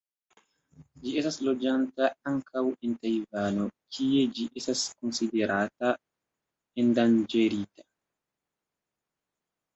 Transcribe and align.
Ĝi 1.01 1.11
estas 1.21 1.35
loĝanta 1.47 2.07
ankaŭ 2.31 2.63
en 2.87 2.95
Tajvano, 3.03 3.67
kie 3.99 4.25
ĝi 4.39 4.47
estas 4.63 4.87
konsiderata 5.03 5.93
endanĝerita. 6.87 7.89